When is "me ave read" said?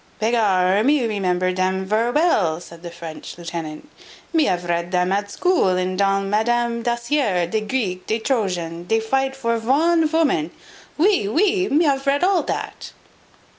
4.33-4.91, 11.69-12.23